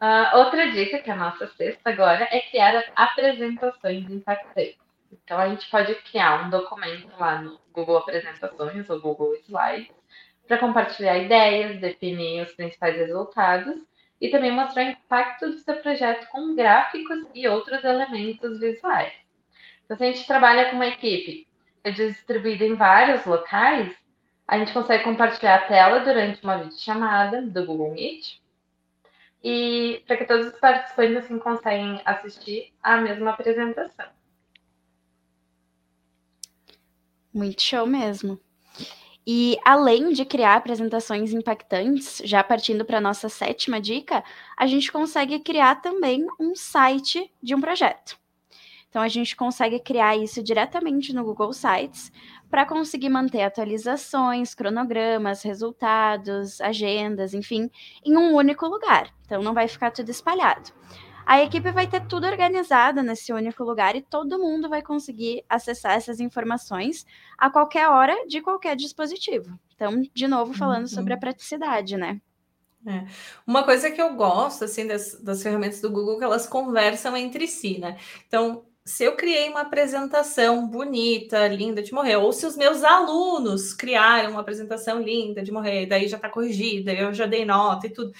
Uh, 0.00 0.38
outra 0.38 0.70
dica, 0.70 1.00
que 1.00 1.10
é 1.10 1.12
a 1.12 1.16
nossa 1.16 1.48
sexta 1.48 1.90
agora, 1.90 2.28
é 2.30 2.40
criar 2.40 2.84
apresentações 2.94 4.08
impactantes. 4.08 4.78
Então, 5.12 5.38
a 5.38 5.48
gente 5.48 5.68
pode 5.68 5.94
criar 5.96 6.46
um 6.46 6.50
documento 6.50 7.10
lá 7.18 7.42
no 7.42 7.60
Google 7.72 7.98
Apresentações 7.98 8.88
ou 8.88 9.00
Google 9.00 9.34
Slides 9.34 9.92
para 10.46 10.58
compartilhar 10.58 11.18
ideias, 11.18 11.80
definir 11.80 12.46
os 12.46 12.52
principais 12.52 12.96
resultados 12.96 13.82
e 14.20 14.28
também 14.28 14.52
mostrar 14.52 14.86
o 14.86 14.90
impacto 14.90 15.50
do 15.50 15.58
seu 15.58 15.76
projeto 15.76 16.28
com 16.28 16.54
gráficos 16.54 17.26
e 17.34 17.48
outros 17.48 17.82
elementos 17.82 18.60
visuais. 18.60 19.12
Então, 19.84 19.96
se 19.96 20.04
a 20.04 20.06
gente 20.06 20.26
trabalha 20.26 20.70
com 20.70 20.76
uma 20.76 20.86
equipe 20.86 21.49
é 21.82 21.90
distribuída 21.90 22.64
em 22.64 22.74
vários 22.74 23.24
locais, 23.24 23.94
a 24.46 24.58
gente 24.58 24.72
consegue 24.72 25.04
compartilhar 25.04 25.56
a 25.56 25.66
tela 25.66 26.00
durante 26.00 26.42
uma 26.42 26.58
videochamada 26.58 27.42
do 27.42 27.64
Google 27.64 27.92
Meet. 27.92 28.40
E 29.42 30.02
para 30.06 30.16
que 30.16 30.24
todos 30.24 30.48
os 30.48 30.58
participantes 30.58 31.24
assim 31.24 31.38
conseguem 31.38 32.00
assistir 32.04 32.72
a 32.82 32.96
mesma 32.98 33.30
apresentação. 33.30 34.06
Muito 37.32 37.62
show 37.62 37.86
mesmo. 37.86 38.40
E 39.26 39.56
além 39.64 40.12
de 40.12 40.24
criar 40.24 40.56
apresentações 40.56 41.32
impactantes, 41.32 42.20
já 42.24 42.42
partindo 42.42 42.84
para 42.84 42.98
a 42.98 43.00
nossa 43.00 43.28
sétima 43.28 43.80
dica, 43.80 44.24
a 44.56 44.66
gente 44.66 44.90
consegue 44.90 45.38
criar 45.38 45.76
também 45.76 46.26
um 46.38 46.56
site 46.56 47.32
de 47.40 47.54
um 47.54 47.60
projeto. 47.60 48.18
Então 48.90 49.00
a 49.00 49.08
gente 49.08 49.36
consegue 49.36 49.78
criar 49.78 50.16
isso 50.16 50.42
diretamente 50.42 51.14
no 51.14 51.24
Google 51.24 51.52
Sites 51.52 52.12
para 52.50 52.66
conseguir 52.66 53.08
manter 53.08 53.42
atualizações, 53.42 54.52
cronogramas, 54.52 55.42
resultados, 55.42 56.60
agendas, 56.60 57.32
enfim, 57.32 57.70
em 58.04 58.16
um 58.16 58.34
único 58.34 58.66
lugar. 58.66 59.08
Então 59.24 59.40
não 59.42 59.54
vai 59.54 59.68
ficar 59.68 59.92
tudo 59.92 60.10
espalhado. 60.10 60.72
A 61.24 61.40
equipe 61.40 61.70
vai 61.70 61.86
ter 61.86 62.04
tudo 62.08 62.26
organizado 62.26 63.00
nesse 63.02 63.32
único 63.32 63.62
lugar 63.62 63.94
e 63.94 64.02
todo 64.02 64.40
mundo 64.40 64.68
vai 64.68 64.82
conseguir 64.82 65.44
acessar 65.48 65.92
essas 65.92 66.18
informações 66.18 67.06
a 67.38 67.48
qualquer 67.48 67.88
hora 67.88 68.26
de 68.26 68.40
qualquer 68.40 68.74
dispositivo. 68.74 69.56
Então, 69.76 70.02
de 70.12 70.26
novo, 70.26 70.52
falando 70.52 70.82
uhum. 70.82 70.88
sobre 70.88 71.12
a 71.12 71.16
praticidade, 71.16 71.96
né? 71.96 72.20
É. 72.84 73.04
Uma 73.46 73.62
coisa 73.62 73.90
que 73.90 74.00
eu 74.00 74.14
gosto 74.14 74.64
assim 74.64 74.86
das, 74.86 75.20
das 75.22 75.42
ferramentas 75.42 75.80
do 75.80 75.90
Google 75.90 76.18
que 76.18 76.24
elas 76.24 76.48
conversam 76.48 77.16
entre 77.16 77.46
si, 77.46 77.78
né? 77.78 77.96
Então, 78.26 78.64
se 78.90 79.04
eu 79.04 79.16
criei 79.16 79.48
uma 79.48 79.60
apresentação 79.60 80.66
bonita, 80.66 81.46
linda 81.46 81.80
de 81.80 81.94
morrer, 81.94 82.16
ou 82.16 82.32
se 82.32 82.44
os 82.44 82.56
meus 82.56 82.82
alunos 82.82 83.72
criaram 83.72 84.32
uma 84.32 84.40
apresentação 84.40 85.00
linda 85.00 85.42
de 85.42 85.52
morrer, 85.52 85.86
daí 85.86 86.08
já 86.08 86.16
está 86.16 86.28
corrigida, 86.28 86.92
eu 86.92 87.14
já 87.14 87.24
dei 87.24 87.44
nota 87.44 87.86
e 87.86 87.90
tudo. 87.90 88.12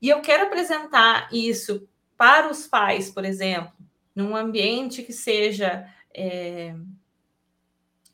E 0.00 0.08
eu 0.08 0.22
quero 0.22 0.44
apresentar 0.44 1.28
isso 1.30 1.86
para 2.16 2.50
os 2.50 2.66
pais, 2.66 3.10
por 3.10 3.24
exemplo, 3.24 3.72
num 4.14 4.34
ambiente 4.34 5.02
que 5.02 5.12
seja 5.12 5.86
é, 6.14 6.74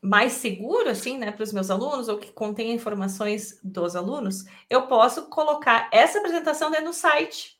mais 0.03 0.33
seguro, 0.33 0.91
assim, 0.91 1.17
né, 1.17 1.31
para 1.31 1.45
os 1.45 1.53
meus 1.53 1.71
alunos, 1.71 2.09
ou 2.09 2.19
que 2.19 2.33
contenha 2.33 2.75
informações 2.75 3.61
dos 3.63 3.95
alunos, 3.95 4.45
eu 4.69 4.89
posso 4.89 5.27
colocar 5.29 5.89
essa 5.93 6.19
apresentação 6.19 6.71
dentro 6.73 6.87
do 6.87 6.93
site 6.93 7.58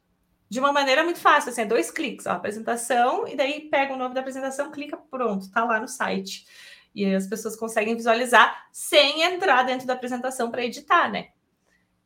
de 0.49 0.59
uma 0.59 0.73
maneira 0.73 1.05
muito 1.05 1.21
fácil, 1.21 1.51
assim, 1.51 1.63
é 1.63 1.67
dois 1.67 1.91
cliques, 1.91 2.27
ó, 2.27 2.31
apresentação, 2.31 3.29
e 3.29 3.37
daí 3.37 3.69
pega 3.69 3.93
o 3.93 3.97
nome 3.97 4.15
da 4.15 4.21
apresentação, 4.21 4.71
clica, 4.71 4.97
pronto, 4.97 5.51
tá 5.51 5.65
lá 5.65 5.81
no 5.81 5.89
site. 5.89 6.47
E 6.95 7.05
as 7.15 7.27
pessoas 7.27 7.55
conseguem 7.55 7.95
visualizar 7.95 8.67
sem 8.73 9.23
entrar 9.23 9.63
dentro 9.63 9.87
da 9.87 9.95
apresentação 9.95 10.51
para 10.51 10.65
editar, 10.65 11.11
né? 11.11 11.29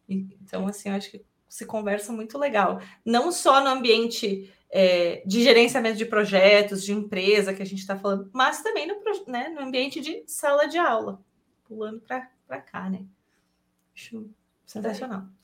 Então, 0.08 0.66
assim, 0.66 0.88
eu 0.88 0.96
acho 0.96 1.10
que 1.10 1.24
se 1.48 1.64
conversa 1.64 2.12
muito 2.12 2.36
legal. 2.36 2.80
Não 3.04 3.30
só 3.30 3.62
no 3.62 3.68
ambiente 3.68 4.52
é, 4.70 5.22
de 5.24 5.42
gerenciamento 5.42 5.98
de 5.98 6.06
projetos, 6.06 6.82
de 6.82 6.92
empresa 6.92 7.54
que 7.54 7.62
a 7.62 7.66
gente 7.66 7.80
está 7.80 7.96
falando, 7.96 8.28
mas 8.32 8.62
também 8.62 8.86
no, 8.86 8.94
né, 9.26 9.50
no 9.50 9.60
ambiente 9.60 10.00
de 10.00 10.24
sala 10.26 10.66
de 10.66 10.78
aula, 10.78 11.22
pulando 11.64 12.00
para 12.00 12.60
cá, 12.60 12.88
né? 12.88 13.04
Acho 13.94 14.28
sensacional. 14.66 15.20
É 15.20 15.41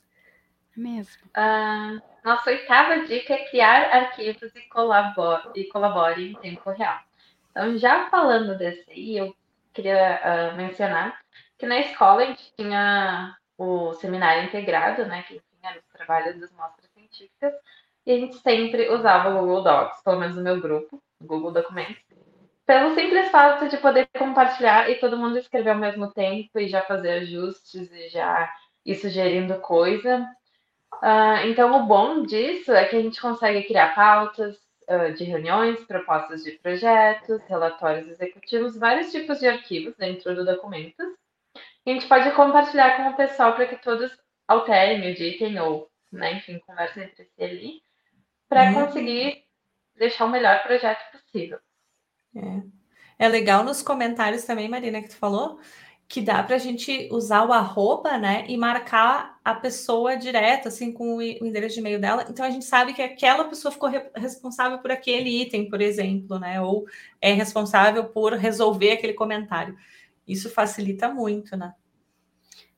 mesmo. 0.79 1.21
Uh, 1.27 2.01
nossa 2.23 2.49
oitava 2.49 3.05
dica 3.05 3.33
é 3.33 3.49
criar 3.49 3.89
arquivos 3.91 4.55
e 4.55 4.61
colabore, 4.69 5.49
e 5.55 5.65
colabore 5.65 6.31
em 6.31 6.35
tempo 6.35 6.69
real. 6.71 6.99
Então, 7.51 7.77
já 7.77 8.09
falando 8.09 8.57
desse 8.57 8.89
aí, 8.89 9.17
eu 9.17 9.35
queria 9.73 10.53
uh, 10.53 10.57
mencionar 10.57 11.19
que 11.57 11.65
na 11.65 11.79
escola 11.79 12.23
a 12.23 12.25
gente 12.25 12.53
tinha 12.55 13.35
o 13.57 13.93
seminário 13.93 14.45
integrado, 14.45 15.05
né, 15.05 15.23
que 15.23 15.41
tinha 15.59 15.77
os 15.77 15.85
trabalhos 15.91 16.39
das 16.39 16.51
mostras 16.53 16.89
científicas, 16.91 17.53
e 18.05 18.11
a 18.11 18.17
gente 18.17 18.37
sempre 18.37 18.89
usava 18.89 19.29
o 19.29 19.39
Google 19.39 19.63
Docs, 19.63 20.01
pelo 20.01 20.19
menos 20.19 20.35
no 20.35 20.41
meu 20.41 20.59
grupo, 20.61 21.01
Google 21.21 21.51
Documentos, 21.51 22.01
pelo 22.65 22.93
simples 22.93 23.29
fato 23.29 23.67
de 23.67 23.77
poder 23.77 24.07
compartilhar 24.17 24.89
e 24.89 24.95
todo 24.99 25.17
mundo 25.17 25.37
escrever 25.37 25.71
ao 25.71 25.77
mesmo 25.77 26.11
tempo 26.11 26.59
e 26.59 26.67
já 26.67 26.81
fazer 26.83 27.11
ajustes 27.21 27.91
e 27.91 28.09
já 28.09 28.49
ir 28.85 28.95
sugerindo 28.95 29.59
coisa. 29.59 30.25
Uh, 30.95 31.47
então, 31.47 31.81
o 31.81 31.85
bom 31.85 32.23
disso 32.23 32.71
é 32.73 32.85
que 32.85 32.95
a 32.95 33.01
gente 33.01 33.21
consegue 33.21 33.63
criar 33.63 33.95
pautas 33.95 34.57
uh, 34.89 35.13
de 35.13 35.23
reuniões, 35.23 35.83
propostas 35.85 36.43
de 36.43 36.51
projetos, 36.51 37.41
relatórios 37.47 38.07
executivos, 38.09 38.77
vários 38.77 39.11
tipos 39.11 39.39
de 39.39 39.47
arquivos 39.47 39.95
dentro 39.95 40.35
do 40.35 40.45
documento. 40.45 41.01
E 41.85 41.91
a 41.91 41.93
gente 41.93 42.07
pode 42.07 42.31
compartilhar 42.31 42.97
com 42.97 43.09
o 43.09 43.15
pessoal 43.15 43.53
para 43.53 43.67
que 43.67 43.77
todos 43.77 44.11
alterem, 44.47 45.05
editem 45.05 45.59
ou, 45.59 45.89
né, 46.11 46.33
enfim, 46.33 46.59
conversem 46.65 47.03
entre 47.03 47.23
si 47.23 47.43
ali 47.43 47.81
para 48.49 48.65
uhum. 48.65 48.85
conseguir 48.85 49.43
deixar 49.95 50.25
o 50.25 50.29
melhor 50.29 50.63
projeto 50.63 50.99
possível. 51.11 51.59
É. 52.35 53.25
é 53.25 53.29
legal 53.29 53.63
nos 53.63 53.83
comentários 53.83 54.43
também, 54.43 54.67
Marina, 54.67 55.01
que 55.01 55.09
tu 55.09 55.17
falou, 55.17 55.59
que 56.09 56.21
dá 56.21 56.41
para 56.41 56.55
a 56.55 56.59
gente 56.59 57.07
usar 57.11 57.45
o 57.45 57.53
arroba, 57.53 58.17
né, 58.17 58.43
e 58.47 58.57
marcar 58.57 59.39
a 59.45 59.53
pessoa 59.53 60.17
direto, 60.17 60.67
assim, 60.67 60.91
com 60.91 61.17
o 61.17 61.21
endereço 61.21 61.75
de 61.75 61.81
e-mail 61.81 62.01
dela. 62.01 62.25
Então 62.27 62.43
a 62.43 62.49
gente 62.49 62.65
sabe 62.65 62.93
que 62.93 63.01
aquela 63.01 63.43
pessoa 63.43 63.71
ficou 63.71 63.87
re 63.87 64.01
responsável 64.15 64.79
por 64.79 64.89
aquele 64.89 65.29
item, 65.43 65.69
por 65.69 65.79
exemplo, 65.79 66.39
né, 66.39 66.59
ou 66.59 66.87
é 67.21 67.31
responsável 67.31 68.05
por 68.05 68.33
resolver 68.33 68.93
aquele 68.93 69.13
comentário. 69.13 69.77
Isso 70.27 70.49
facilita 70.49 71.09
muito, 71.09 71.55
né? 71.55 71.75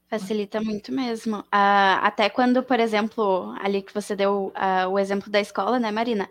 Facilita 0.09 0.59
muito 0.59 0.91
mesmo. 0.91 1.39
Uh, 1.39 1.99
até 2.01 2.29
quando, 2.29 2.61
por 2.61 2.81
exemplo, 2.81 3.55
ali 3.61 3.81
que 3.81 3.93
você 3.93 4.13
deu 4.13 4.51
uh, 4.57 4.89
o 4.89 4.99
exemplo 4.99 5.31
da 5.31 5.39
escola, 5.39 5.79
né, 5.79 5.89
Marina? 5.89 6.29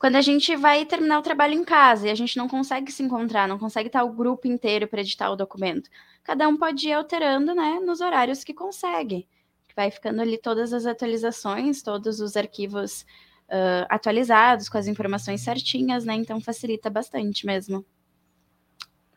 Quando 0.00 0.16
a 0.16 0.22
gente 0.22 0.56
vai 0.56 0.86
terminar 0.86 1.18
o 1.18 1.22
trabalho 1.22 1.52
em 1.52 1.62
casa 1.62 2.08
e 2.08 2.10
a 2.10 2.14
gente 2.14 2.38
não 2.38 2.48
consegue 2.48 2.90
se 2.90 3.02
encontrar, 3.02 3.46
não 3.46 3.58
consegue 3.58 3.88
estar 3.88 4.02
o 4.02 4.10
grupo 4.10 4.48
inteiro 4.48 4.88
para 4.88 5.02
editar 5.02 5.30
o 5.30 5.36
documento, 5.36 5.90
cada 6.24 6.48
um 6.48 6.56
pode 6.56 6.88
ir 6.88 6.94
alterando, 6.94 7.54
né, 7.54 7.78
nos 7.84 8.00
horários 8.00 8.42
que 8.42 8.54
consegue. 8.54 9.28
Vai 9.76 9.90
ficando 9.90 10.22
ali 10.22 10.38
todas 10.38 10.72
as 10.72 10.86
atualizações, 10.86 11.82
todos 11.82 12.18
os 12.18 12.34
arquivos 12.34 13.02
uh, 13.50 13.84
atualizados, 13.90 14.70
com 14.70 14.78
as 14.78 14.86
informações 14.86 15.42
certinhas, 15.42 16.02
né? 16.06 16.14
Então 16.14 16.40
facilita 16.40 16.88
bastante 16.88 17.44
mesmo. 17.44 17.84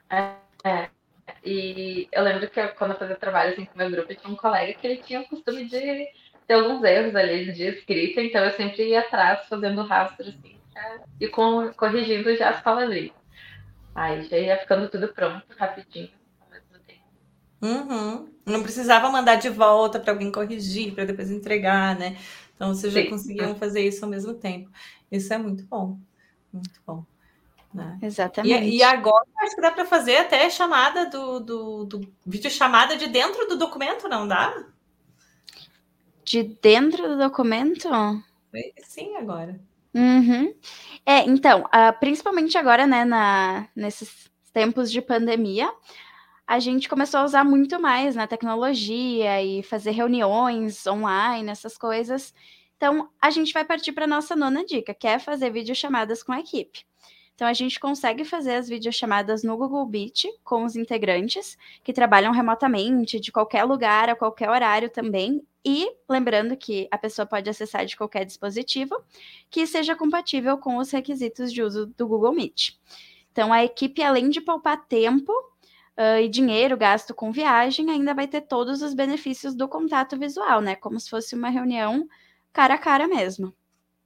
É, 0.10 0.36
é. 0.66 0.90
E 1.46 2.10
eu 2.12 2.24
lembro 2.24 2.50
que 2.50 2.60
eu, 2.60 2.68
quando 2.75 2.92
eu 2.92 2.98
fazia 2.98 3.16
trabalho 3.16 3.54
assim, 3.54 3.63
com 3.63 3.78
meu 3.78 3.90
grupo, 3.90 4.13
tinha 4.13 4.32
um 4.32 4.36
colega 4.36 4.74
que 4.74 4.86
ele 4.86 5.02
tinha 5.02 5.22
o 5.22 5.30
costume 5.30 5.63
de 5.63 6.10
ter 6.46 6.56
alguns 6.56 6.84
erros 6.84 7.16
ali 7.16 7.54
de 7.54 7.63
escrita, 7.63 8.22
então 8.22 8.44
eu 8.44 8.52
sempre 8.52 8.90
ia 8.90 9.00
atrás 9.00 9.48
fazendo 9.48 9.82
rastro 9.84 10.28
assim, 10.28 10.58
e 11.20 11.27
com, 11.27 11.72
corrigindo 11.74 12.36
já 12.36 12.50
as 12.50 12.62
palavrinhas. 12.62 13.15
Aí 13.96 14.24
já 14.24 14.38
ia 14.38 14.58
ficando 14.58 14.89
tudo 14.89 15.10
pronto 15.10 15.46
rapidinho. 15.58 16.10
Uhum. 17.62 18.27
Não 18.46 18.62
precisava 18.62 19.10
mandar 19.10 19.36
de 19.36 19.50
volta 19.50 20.00
para 20.00 20.12
alguém 20.12 20.32
corrigir, 20.32 20.94
para 20.94 21.06
depois 21.06 21.32
entregar, 21.32 21.98
né? 21.98 22.18
Então 22.56 22.74
vocês 22.74 22.92
já 22.92 23.08
conseguiam 23.08 23.56
fazer 23.56 23.82
isso 23.82 24.03
ao 24.03 24.12
mesmo 24.12 24.34
tempo. 24.34 24.70
Isso 25.10 25.34
é 25.34 25.38
muito 25.38 25.63
bom. 25.65 25.98
Muito 26.51 26.82
bom. 26.86 27.06
Né? 27.74 27.98
Exatamente. 28.01 28.68
E, 28.68 28.77
e, 28.77 28.84
agora 28.84 29.25
acho 29.39 29.56
que 29.56 29.62
dá 29.62 29.72
para 29.72 29.86
fazer 29.86 30.18
até 30.18 30.48
chamada 30.50 31.10
do, 31.10 31.39
do, 31.39 31.86
do 31.86 32.13
vídeo 32.25 32.51
chamada 32.51 32.96
de 32.96 33.08
dentro 33.08 33.48
do 33.48 33.58
documento, 33.58 34.08
não 34.08 34.27
dá? 34.27 34.65
De 36.24 36.44
dentro 36.44 37.08
do 37.08 37.18
documento? 37.18 37.89
Sim, 38.84 39.15
agora. 39.15 39.60
Uhum. 39.93 40.53
É, 41.05 41.19
então, 41.19 41.62
uh, 41.65 42.00
principalmente 42.00 42.57
agora, 42.57 42.88
né, 42.88 43.05
na, 43.05 43.67
nesses 43.75 44.31
tempos 44.51 44.91
de 44.91 45.01
pandemia, 45.01 45.71
a 46.47 46.59
gente 46.59 46.89
começou 46.89 47.21
a 47.21 47.25
usar 47.25 47.43
muito 47.43 47.79
mais 47.79 48.15
na 48.15 48.27
tecnologia 48.27 49.41
e 49.43 49.63
fazer 49.63 49.91
reuniões 49.91 50.85
online, 50.88 51.51
essas 51.51 51.77
coisas. 51.77 52.33
Então, 52.77 53.09
a 53.21 53.29
gente 53.31 53.53
vai 53.53 53.65
partir 53.65 53.93
para 53.93 54.05
a 54.05 54.07
nossa 54.07 54.35
nona 54.35 54.65
dica, 54.65 54.93
que 54.93 55.07
é 55.07 55.19
fazer 55.19 55.51
videochamadas 55.51 56.23
com 56.23 56.33
a 56.33 56.39
equipe. 56.39 56.85
Então, 57.43 57.51
a 57.51 57.53
gente 57.53 57.77
consegue 57.77 58.23
fazer 58.23 58.55
as 58.55 58.69
videochamadas 58.69 59.43
no 59.43 59.57
Google 59.57 59.85
Meet 59.85 60.27
com 60.45 60.63
os 60.63 60.77
integrantes 60.77 61.57
que 61.83 61.91
trabalham 61.91 62.31
remotamente, 62.31 63.19
de 63.19 63.33
qualquer 63.33 63.65
lugar, 63.65 64.07
a 64.07 64.15
qualquer 64.15 64.50
horário 64.50 64.89
também. 64.89 65.45
E 65.65 65.91
lembrando 66.07 66.55
que 66.55 66.88
a 66.89 66.97
pessoa 66.97 67.25
pode 67.25 67.50
acessar 67.50 67.85
de 67.85 67.97
qualquer 67.97 68.23
dispositivo 68.23 68.95
que 69.50 69.67
seja 69.67 69.93
compatível 69.93 70.57
com 70.57 70.77
os 70.77 70.89
requisitos 70.89 71.51
de 71.51 71.62
uso 71.62 71.88
do 71.97 72.07
Google 72.07 72.31
Meet. 72.31 72.77
Então, 73.33 73.51
a 73.51 73.62
equipe, 73.62 74.01
além 74.01 74.29
de 74.29 74.39
poupar 74.39 74.85
tempo 74.85 75.33
uh, 75.33 76.21
e 76.23 76.29
dinheiro 76.29 76.77
gasto 76.77 77.13
com 77.13 77.29
viagem, 77.29 77.91
ainda 77.91 78.13
vai 78.13 78.25
ter 78.25 78.39
todos 78.39 78.81
os 78.81 78.93
benefícios 78.93 79.53
do 79.53 79.67
contato 79.67 80.17
visual, 80.17 80.62
né? 80.62 80.77
Como 80.77 80.97
se 80.97 81.09
fosse 81.09 81.35
uma 81.35 81.50
reunião 81.50 82.07
cara 82.53 82.75
a 82.75 82.77
cara 82.77 83.05
mesmo. 83.05 83.53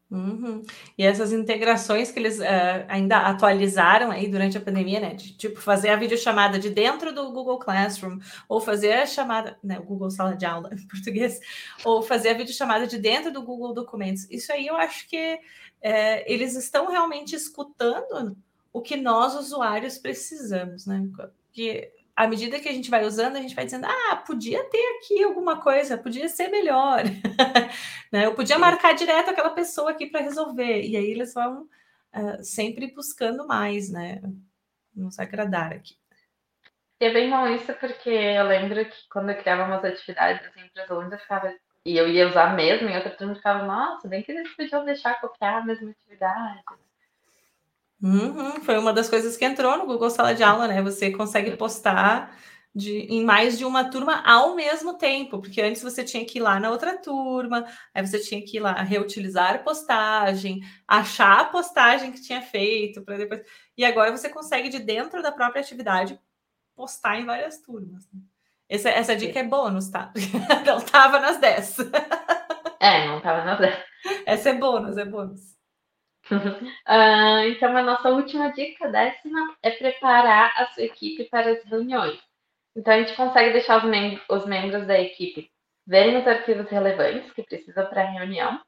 Uhum. 0.10 0.64
E 0.98 1.04
essas 1.04 1.34
integrações 1.34 2.12
que 2.12 2.20
eles 2.20 2.40
uh, 2.40 2.86
ainda 2.88 3.18
atualizaram 3.18 4.10
aí 4.10 4.30
durante 4.30 4.58
a 4.58 4.62
pandemia, 4.62 5.02
né? 5.02 5.14
De, 5.14 5.36
tipo, 5.36 5.60
fazer 5.60 5.90
a 5.90 5.98
videochamada 5.98 6.58
de 6.58 6.70
dentro 6.70 7.14
do 7.14 7.30
Google 7.32 7.60
Classroom, 7.60 8.20
ou 8.48 8.62
fazer 8.62 8.94
a 8.94 9.06
chamada, 9.06 9.58
né? 9.62 9.78
Google 9.80 10.10
Sala 10.10 10.36
de 10.36 10.46
Aula 10.46 10.70
em 10.74 10.88
português, 10.88 11.40
ou 11.84 12.02
fazer 12.02 12.30
a 12.30 12.34
videochamada 12.34 12.88
de 12.88 12.98
dentro 12.98 13.34
do 13.34 13.44
Google 13.44 13.74
Documentos. 13.74 14.30
Isso 14.30 14.52
aí 14.54 14.68
eu 14.68 14.78
acho 14.78 15.10
que 15.10 15.40
é, 15.82 16.32
eles 16.32 16.56
estão 16.56 16.88
realmente 16.88 17.36
escutando 17.36 18.38
o 18.72 18.82
que 18.82 18.96
nós, 18.96 19.36
usuários, 19.36 19.98
precisamos, 19.98 20.86
né? 20.86 21.06
Porque 21.16 21.92
à 22.18 22.28
medida 22.28 22.60
que 22.60 22.68
a 22.68 22.74
gente 22.74 22.90
vai 22.90 23.06
usando, 23.06 23.36
a 23.36 23.42
gente 23.42 23.54
vai 23.54 23.64
dizendo: 23.64 23.86
ah, 23.86 24.16
podia 24.16 24.64
ter 24.66 24.98
aqui 24.98 25.24
alguma 25.24 25.62
coisa, 25.62 26.00
podia 26.00 26.28
ser 26.28 26.48
melhor. 26.48 27.04
né? 28.12 28.26
Eu 28.26 28.34
podia 28.34 28.58
marcar 28.58 28.94
direto 28.96 29.30
aquela 29.30 29.52
pessoa 29.52 29.92
aqui 29.92 30.08
para 30.08 30.22
resolver. 30.22 30.82
E 30.82 30.98
aí 30.98 31.12
eles 31.12 31.36
vão 31.36 31.70
uh, 32.16 32.44
sempre 32.44 32.92
buscando 32.92 33.46
mais, 33.46 33.92
né? 33.92 34.20
Nos 34.96 35.20
agradar 35.20 35.74
aqui. 35.74 35.96
E 37.00 37.06
é 37.06 37.14
bem 37.14 37.30
bom 37.30 37.48
isso, 37.50 37.72
porque 37.76 38.10
eu 38.10 38.48
lembro 38.48 38.84
que 38.84 39.08
quando 39.12 39.30
eu 39.30 39.38
criava 39.38 39.66
umas 39.66 39.86
atividades 39.86 40.44
assim, 40.48 40.68
para 40.74 40.86
os 40.86 40.92
alunos, 40.92 41.12
eu 41.12 41.20
ficava. 41.20 41.54
E 41.86 41.96
eu 41.96 42.10
ia 42.10 42.28
usar 42.28 42.56
mesmo, 42.56 42.90
e 42.90 42.96
outra 42.96 43.12
turma 43.12 43.36
ficava, 43.36 43.64
nossa, 43.64 44.10
bem 44.10 44.24
que 44.24 44.32
eles 44.32 44.54
podiam 44.56 44.84
deixar 44.84 45.22
copiar 45.22 45.62
a 45.62 45.66
mesma 45.66 45.92
atividade. 45.92 46.64
Uhum, 48.01 48.62
foi 48.62 48.77
uma 48.77 48.94
das 48.94 49.10
coisas 49.10 49.36
que 49.36 49.46
entrou 49.46 49.77
no 49.77 49.88
Google 49.88 50.10
Sala 50.10 50.36
de 50.36 50.44
Aula, 50.44 50.68
né? 50.68 50.82
Você 50.84 51.12
consegue 51.12 51.58
postar 51.58 52.38
de, 52.77 53.00
em 53.12 53.25
mais 53.25 53.58
de 53.58 53.66
uma 53.66 53.89
turma 53.89 54.22
ao 54.24 54.56
mesmo 54.56 54.98
tempo, 55.00 55.39
porque 55.42 55.62
antes 55.62 55.82
você 55.82 56.04
tinha 56.04 56.24
que 56.24 56.38
ir 56.38 56.42
lá 56.42 56.60
na 56.60 56.70
outra 56.70 56.96
turma, 57.01 57.66
aí 57.94 58.06
você 58.06 58.20
tinha 58.20 58.39
que 58.39 58.58
ir 58.58 58.60
lá 58.60 58.74
reutilizar 58.84 59.56
a 59.56 59.60
postagem, 59.60 60.62
achar 60.88 61.39
a 61.39 61.46
postagem 61.46 62.12
que 62.12 62.22
tinha 62.22 62.39
feito 62.39 63.01
para 63.01 63.18
depois. 63.18 63.42
E 63.75 63.84
agora 63.84 64.16
você 64.16 64.30
consegue, 64.30 64.70
de 64.70 64.77
dentro 64.77 65.24
da 65.24 65.32
própria 65.32 65.60
atividade, 65.62 66.20
postar 66.75 67.20
em 67.20 67.25
várias 67.25 67.60
turmas. 67.62 68.08
Né? 68.13 68.22
Essa, 68.70 68.89
essa 68.89 69.16
dica 69.16 69.39
é 69.39 69.44
bônus, 69.44 69.89
tá? 69.89 70.13
Não 70.66 70.77
estava 70.77 71.20
nas 71.20 71.39
10. 71.39 71.77
É, 72.80 73.08
não 73.08 73.18
estava 73.18 73.44
nas 73.44 73.60
10. 73.60 73.75
Essa 74.24 74.50
é 74.50 74.54
bônus, 74.54 74.98
é 74.98 75.06
bônus. 75.06 75.57
Uh, 76.32 77.48
então, 77.48 77.76
a 77.76 77.84
nossa 77.84 78.10
última 78.10 78.52
dica, 78.52 78.90
décima, 78.90 79.56
é 79.62 79.72
preparar 79.72 80.54
a 80.58 80.68
sua 80.68 80.84
equipe 80.84 81.26
para 81.26 81.52
as 81.52 81.64
reuniões. 81.66 82.20
Então, 82.76 82.94
a 82.94 83.00
gente 83.00 83.16
consegue 83.16 83.54
deixar 83.54 83.78
os, 83.78 83.84
mem 83.84 84.22
os 84.30 84.46
membros 84.46 84.86
da 84.86 85.00
equipe 85.00 85.50
verem 85.88 86.18
os 86.18 86.28
arquivos 86.28 86.70
relevantes 86.70 87.32
que 87.32 87.44
precisam 87.44 87.86
para 87.86 88.02
a 88.02 88.12
reunião, 88.12 88.62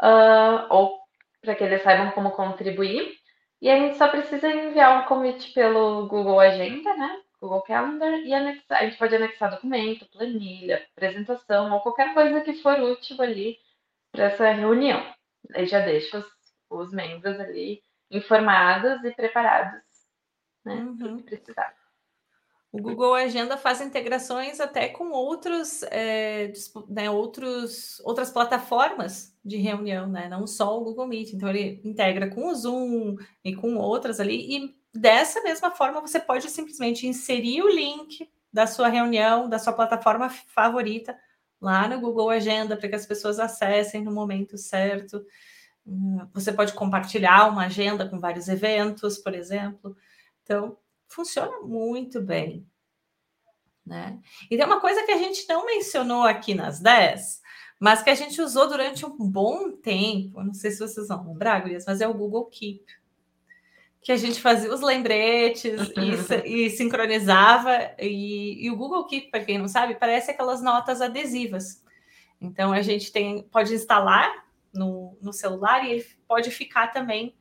uh, 0.00 0.66
ou 0.70 0.98
para 1.42 1.54
que 1.54 1.62
eles 1.62 1.82
saibam 1.82 2.10
como 2.12 2.30
contribuir. 2.30 3.12
E 3.60 3.70
a 3.70 3.78
gente 3.78 3.96
só 3.96 4.08
precisa 4.08 4.48
enviar 4.48 5.02
um 5.02 5.06
convite 5.06 5.52
pelo 5.52 6.06
Google 6.08 6.40
Agenda, 6.40 6.96
né? 6.96 7.20
Google 7.40 7.62
Calendar, 7.62 8.14
e 8.20 8.32
anexar, 8.32 8.78
a 8.80 8.84
gente 8.84 8.96
pode 8.96 9.14
anexar 9.14 9.50
documento, 9.50 10.08
planilha, 10.10 10.82
apresentação, 10.96 11.72
ou 11.72 11.80
qualquer 11.80 12.14
coisa 12.14 12.40
que 12.40 12.54
for 12.54 12.80
útil 12.80 13.20
ali 13.20 13.58
para 14.10 14.24
essa 14.24 14.50
reunião. 14.50 15.04
Aí 15.54 15.66
já 15.66 15.80
deixa 15.80 16.18
os 16.18 16.33
os 16.76 16.92
membros 16.92 17.38
ali 17.40 17.82
informados 18.10 19.02
e 19.04 19.10
preparados 19.10 19.82
né, 20.64 20.74
uhum. 20.74 21.16
que 21.18 21.22
precisar. 21.24 21.74
O 22.72 22.82
Google 22.82 23.14
Agenda 23.14 23.56
faz 23.56 23.80
integrações 23.80 24.58
até 24.58 24.88
com 24.88 25.10
outros, 25.12 25.84
é, 25.92 26.52
né, 26.88 27.08
outros, 27.08 28.00
outras 28.04 28.32
plataformas 28.32 29.32
de 29.44 29.58
reunião, 29.58 30.08
né? 30.08 30.28
Não 30.28 30.44
só 30.44 30.76
o 30.76 30.82
Google 30.82 31.06
Meet. 31.06 31.34
Então 31.34 31.48
ele 31.48 31.80
integra 31.84 32.28
com 32.28 32.48
o 32.48 32.54
Zoom 32.54 33.16
e 33.44 33.54
com 33.54 33.76
outras 33.76 34.18
ali. 34.18 34.56
E 34.56 34.76
dessa 34.92 35.40
mesma 35.42 35.70
forma 35.70 36.00
você 36.00 36.18
pode 36.18 36.50
simplesmente 36.50 37.06
inserir 37.06 37.62
o 37.62 37.68
link 37.68 38.28
da 38.52 38.66
sua 38.66 38.88
reunião, 38.88 39.48
da 39.48 39.60
sua 39.60 39.72
plataforma 39.72 40.28
favorita 40.28 41.16
lá 41.60 41.86
no 41.86 42.00
Google 42.00 42.28
Agenda 42.28 42.76
para 42.76 42.88
que 42.88 42.96
as 42.96 43.06
pessoas 43.06 43.38
acessem 43.38 44.02
no 44.02 44.10
momento 44.10 44.58
certo. 44.58 45.24
Você 46.32 46.52
pode 46.52 46.72
compartilhar 46.72 47.48
uma 47.48 47.66
agenda 47.66 48.08
com 48.08 48.18
vários 48.18 48.48
eventos, 48.48 49.18
por 49.18 49.34
exemplo. 49.34 49.96
Então, 50.42 50.78
funciona 51.06 51.60
muito 51.60 52.20
bem. 52.22 52.66
Né? 53.84 54.18
E 54.50 54.56
tem 54.56 54.64
uma 54.64 54.80
coisa 54.80 55.02
que 55.04 55.12
a 55.12 55.18
gente 55.18 55.46
não 55.46 55.66
mencionou 55.66 56.22
aqui 56.22 56.54
nas 56.54 56.80
10, 56.80 57.42
mas 57.78 58.02
que 58.02 58.08
a 58.08 58.14
gente 58.14 58.40
usou 58.40 58.66
durante 58.66 59.04
um 59.04 59.16
bom 59.16 59.72
tempo. 59.72 60.42
Não 60.42 60.54
sei 60.54 60.70
se 60.70 60.78
vocês 60.78 61.08
vão 61.08 61.28
lembrar, 61.28 61.60
Gurias, 61.60 61.84
mas 61.86 62.00
é 62.00 62.08
o 62.08 62.14
Google 62.14 62.46
Keep. 62.46 62.82
Que 64.00 64.12
a 64.12 64.16
gente 64.16 64.40
fazia 64.40 64.72
os 64.72 64.80
lembretes 64.80 65.80
e, 66.44 66.66
e 66.66 66.70
sincronizava. 66.70 67.94
E, 67.98 68.66
e, 68.66 68.70
o 68.70 68.76
Google 68.76 69.04
Keep, 69.06 69.30
para 69.30 69.44
quem 69.44 69.58
não 69.58 69.68
sabe, 69.68 69.96
parece 69.96 70.30
aquelas 70.30 70.62
notas 70.62 71.02
adesivas. 71.02 71.82
Então 72.40 72.72
a 72.72 72.80
gente 72.80 73.12
tem, 73.12 73.42
pode 73.42 73.74
instalar 73.74 74.44
no, 74.74 75.16
no 75.22 75.32
celular 75.32 75.84
e 75.84 75.92
ele 75.92 76.06
pode 76.26 76.50
ficar 76.50 76.88
também 76.88 77.34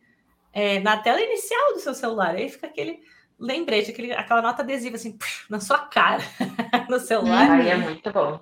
é, 0.54 0.80
na 0.80 0.98
tela 0.98 1.19
inicial 1.19 1.74
do 1.74 1.80
seu 1.80 1.93
celular. 1.93 2.36
Aí 2.36 2.50
fica 2.50 2.67
aquele 2.67 3.02
lembrete, 3.39 3.91
aquele, 3.91 4.13
aquela 4.13 4.41
nota 4.41 4.62
adesiva 4.62 4.96
assim, 4.96 5.17
na 5.50 5.60
sua 5.60 5.80
cara, 5.80 6.24
no 6.89 7.00
celular. 7.00 7.52
Aí 7.52 7.69
é 7.69 7.78
muito 7.78 8.12
bom. 8.12 8.39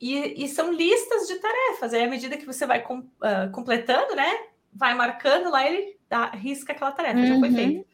E, 0.00 0.44
e, 0.44 0.48
são 0.48 0.72
listas 0.72 1.28
de 1.28 1.34
tarefas. 1.36 1.92
Aí, 1.92 2.02
à 2.02 2.08
medida 2.08 2.36
que 2.38 2.46
você 2.46 2.64
vai 2.66 2.80
com, 2.80 3.00
uh, 3.00 3.50
completando, 3.52 4.16
né? 4.16 4.46
Vai 4.72 4.94
marcando 4.94 5.50
lá, 5.50 5.68
ele 5.68 5.98
dá, 6.08 6.30
risca 6.30 6.72
aquela 6.72 6.90
tarefa, 6.92 7.18
uhum. 7.18 7.26
já 7.26 7.38
foi 7.38 7.48
uhum. 7.50 7.54
feita. 7.54 7.90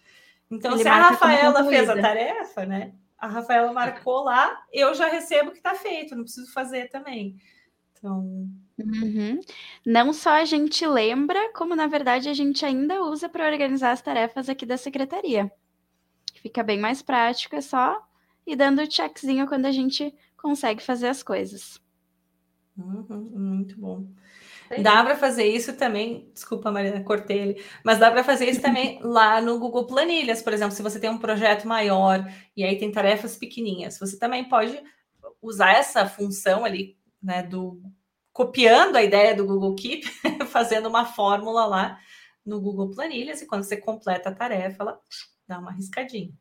Então, 0.49 0.73
ele 0.73 0.83
se 0.83 0.89
a 0.89 1.09
Rafaela 1.09 1.65
fez 1.65 1.89
a 1.89 2.01
tarefa, 2.01 2.65
né? 2.65 2.93
A 3.19 3.27
Rafaela 3.27 3.73
marcou 3.73 4.23
lá, 4.23 4.57
eu 4.73 4.95
já 4.95 5.09
recebo 5.09 5.51
que 5.51 5.57
está 5.57 5.75
feito, 5.75 6.15
não 6.15 6.23
preciso 6.23 6.53
fazer 6.53 6.89
também. 6.91 7.37
Então, 7.93 8.49
Uhum. 8.79 9.41
Não 9.85 10.13
só 10.13 10.31
a 10.31 10.45
gente 10.45 10.87
lembra, 10.87 11.53
como 11.55 11.75
na 11.75 11.87
verdade 11.87 12.29
a 12.29 12.35
gente 12.35 12.65
ainda 12.65 13.03
usa 13.03 13.29
para 13.29 13.51
organizar 13.51 13.93
as 13.93 14.03
tarefas 14.03 14.49
aqui 14.49 14.67
da 14.67 14.77
secretaria. 14.77 15.51
Fica 16.43 16.63
bem 16.63 16.79
mais 16.79 17.01
prático, 17.01 17.57
é 17.57 17.61
só 17.61 18.07
ir 18.47 18.57
dando 18.57 18.83
o 18.83 18.91
checkzinho 18.91 19.47
quando 19.47 19.67
a 19.67 19.73
gente 19.73 20.15
consegue 20.37 20.83
fazer 20.83 21.09
as 21.09 21.23
coisas. 21.23 21.81
Uhum, 22.77 23.31
muito 23.35 23.81
bom. 23.81 24.07
Dá 24.83 25.03
para 25.03 25.17
fazer 25.17 25.45
isso 25.45 25.75
também, 25.77 26.29
desculpa, 26.35 26.71
Marina, 26.71 27.03
cortei 27.03 27.39
ele, 27.39 27.65
mas 27.85 27.99
dá 27.99 28.11
para 28.11 28.25
fazer 28.25 28.51
isso 28.51 28.61
também 28.61 28.99
lá 29.03 29.41
no 29.41 29.59
Google 29.59 29.87
Planilhas, 29.87 30.43
por 30.43 30.53
exemplo, 30.53 30.75
se 30.75 30.83
você 30.83 30.99
tem 30.99 31.09
um 31.09 31.19
projeto 31.19 31.67
maior 31.67 32.29
e 32.57 32.65
aí 32.65 32.77
tem 32.77 32.91
tarefas 32.91 33.37
pequenininhas, 33.37 33.99
você 33.99 34.19
também 34.19 34.49
pode 34.49 34.79
usar 35.41 35.73
essa 35.73 36.07
função 36.07 36.65
ali, 36.65 36.97
né, 37.23 37.43
do 37.43 37.81
copiando 38.37 38.97
a 38.97 39.03
ideia 39.03 39.35
do 39.35 39.47
Google 39.47 39.75
Keep, 39.75 40.05
fazendo 40.53 40.91
uma 40.91 41.07
fórmula 41.07 41.65
lá 41.65 41.99
no 42.45 42.61
Google 42.61 42.91
Planilhas, 42.91 43.41
e 43.41 43.47
quando 43.47 43.63
você 43.63 43.79
completa 43.79 44.29
a 44.29 44.35
tarefa, 44.35 44.83
ela 44.83 45.01
dá 45.49 45.59
uma 45.59 45.73
riscadinha. 45.73 46.35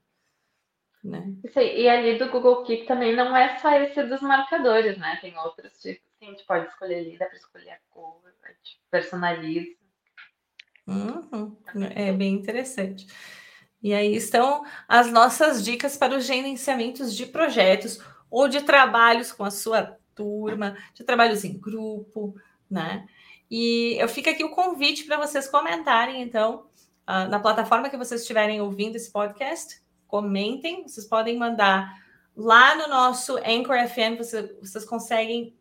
Né? 1.02 1.24
E 1.56 1.88
ali 1.88 2.18
do 2.18 2.30
Google 2.30 2.66
Keep 2.66 2.86
também 2.86 3.16
não 3.16 3.34
é 3.34 3.58
só 3.60 3.72
esse 3.80 4.04
dos 4.04 4.20
marcadores, 4.22 4.98
né? 4.98 5.18
Tem 5.22 5.38
outros 5.38 5.72
tipos 5.80 6.04
que 6.20 6.26
a 6.26 6.28
gente 6.28 6.44
pode 6.44 6.68
escolher 6.68 6.96
ali, 6.96 7.18
dá 7.18 7.28
para 7.28 7.38
escolher 7.38 7.70
a 7.70 7.80
cor, 7.90 8.22
a 8.44 8.48
gente 8.50 8.82
personaliza. 8.92 9.78
Uhum. 10.86 11.56
É 11.96 12.12
bem 12.12 12.34
interessante. 12.34 13.08
E 13.82 13.94
aí 13.94 14.14
estão 14.14 14.66
as 14.86 15.10
nossas 15.10 15.64
dicas 15.64 15.96
para 15.96 16.18
os 16.18 16.26
gerenciamentos 16.26 17.16
de 17.16 17.26
projetos 17.26 18.04
ou 18.30 18.50
de 18.50 18.64
trabalhos 18.64 19.32
com 19.32 19.46
a 19.46 19.52
sua 19.52 19.98
turma, 20.16 20.78
de 20.94 21.04
trabalhos 21.04 21.44
em 21.44 21.58
grupo, 21.58 22.36
né? 22.70 23.06
E 23.50 23.96
eu 24.00 24.08
fico 24.08 24.30
aqui 24.30 24.44
o 24.44 24.50
convite 24.50 25.04
para 25.04 25.18
vocês 25.18 25.48
comentarem, 25.48 26.22
então, 26.22 26.66
uh, 27.08 27.30
na 27.30 27.40
plataforma 27.40 27.90
que 27.90 27.98
vocês 27.98 28.22
estiverem 28.22 28.60
ouvindo 28.62 28.96
esse 28.96 29.12
podcast, 29.12 29.82
comentem, 30.08 30.84
vocês 30.84 31.06
podem 31.06 31.38
mandar 31.38 31.94
lá 32.36 32.76
no 32.76 32.88
nosso 32.88 33.38
Anchor 33.38 33.88
FM, 33.88 34.18
você, 34.18 34.56
vocês 34.60 34.84
conseguem 34.86 35.56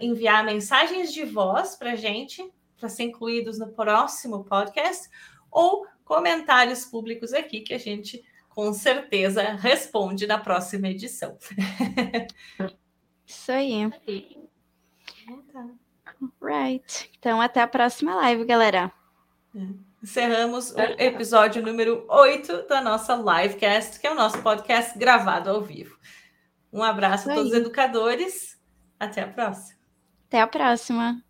enviar 0.00 0.44
mensagens 0.44 1.12
de 1.12 1.24
voz 1.24 1.76
para 1.76 1.94
gente, 1.94 2.42
para 2.78 2.88
ser 2.88 3.04
incluídos 3.04 3.58
no 3.58 3.68
próximo 3.68 4.44
podcast, 4.44 5.08
ou 5.50 5.86
comentários 6.04 6.84
públicos 6.84 7.32
aqui 7.32 7.60
que 7.60 7.74
a 7.74 7.78
gente 7.78 8.24
com 8.48 8.72
certeza 8.72 9.42
responde 9.52 10.26
na 10.26 10.38
próxima 10.38 10.88
edição. 10.88 11.36
Isso 13.26 13.52
aí. 13.52 13.90
Então 15.22 15.42
tá. 15.52 15.66
Right. 16.40 17.10
Então, 17.18 17.40
até 17.40 17.60
a 17.60 17.66
próxima 17.66 18.14
live, 18.14 18.44
galera. 18.44 18.92
É. 19.54 19.60
Encerramos 20.02 20.70
o 20.70 20.80
episódio 20.98 21.62
número 21.62 22.06
8 22.08 22.68
da 22.68 22.80
nossa 22.80 23.16
livecast, 23.16 23.98
que 23.98 24.06
é 24.06 24.12
o 24.12 24.14
nosso 24.14 24.40
podcast 24.40 24.96
gravado 24.96 25.50
ao 25.50 25.60
vivo. 25.60 25.98
Um 26.72 26.82
abraço 26.82 27.30
a 27.30 27.34
todos 27.34 27.50
os 27.50 27.58
educadores. 27.58 28.56
Até 29.00 29.22
a 29.22 29.28
próxima. 29.28 29.78
Até 30.28 30.40
a 30.40 30.46
próxima. 30.46 31.22